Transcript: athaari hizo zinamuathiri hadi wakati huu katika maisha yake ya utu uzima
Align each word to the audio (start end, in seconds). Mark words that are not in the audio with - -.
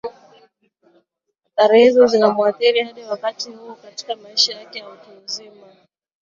athaari 1.57 1.83
hizo 1.83 2.07
zinamuathiri 2.07 2.83
hadi 2.83 3.01
wakati 3.03 3.51
huu 3.51 3.75
katika 3.75 4.15
maisha 4.15 4.53
yake 4.53 4.79
ya 4.79 4.89
utu 4.89 5.09
uzima 5.25 5.65